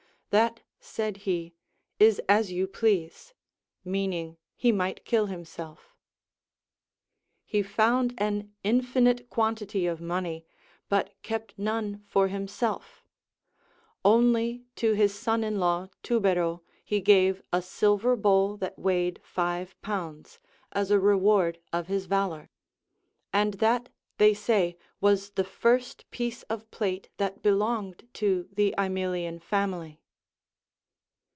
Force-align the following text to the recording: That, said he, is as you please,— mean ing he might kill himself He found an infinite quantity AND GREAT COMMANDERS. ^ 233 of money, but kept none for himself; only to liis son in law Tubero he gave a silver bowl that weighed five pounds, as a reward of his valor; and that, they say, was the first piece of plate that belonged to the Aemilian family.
That, 0.33 0.61
said 0.79 1.17
he, 1.27 1.55
is 1.99 2.21
as 2.29 2.53
you 2.53 2.65
please,— 2.65 3.33
mean 3.83 4.13
ing 4.13 4.37
he 4.55 4.71
might 4.71 5.03
kill 5.03 5.25
himself 5.25 5.93
He 7.45 7.61
found 7.61 8.13
an 8.17 8.53
infinite 8.63 9.29
quantity 9.29 9.87
AND 9.87 9.97
GREAT 9.97 10.07
COMMANDERS. 10.07 10.31
^ 10.31 10.33
233 10.89 10.93
of 10.93 10.93
money, 10.93 11.17
but 11.17 11.21
kept 11.21 11.59
none 11.59 12.05
for 12.07 12.29
himself; 12.29 13.03
only 14.05 14.63
to 14.77 14.93
liis 14.93 15.09
son 15.09 15.43
in 15.43 15.59
law 15.59 15.89
Tubero 16.01 16.61
he 16.81 17.01
gave 17.01 17.41
a 17.51 17.61
silver 17.61 18.15
bowl 18.15 18.55
that 18.55 18.79
weighed 18.79 19.19
five 19.21 19.75
pounds, 19.81 20.39
as 20.71 20.91
a 20.91 20.97
reward 20.97 21.59
of 21.73 21.87
his 21.87 22.05
valor; 22.05 22.49
and 23.33 23.55
that, 23.55 23.89
they 24.17 24.33
say, 24.33 24.77
was 25.01 25.31
the 25.31 25.43
first 25.43 26.09
piece 26.09 26.43
of 26.43 26.71
plate 26.71 27.09
that 27.17 27.41
belonged 27.43 28.07
to 28.13 28.47
the 28.53 28.73
Aemilian 28.77 29.37
family. 29.41 29.97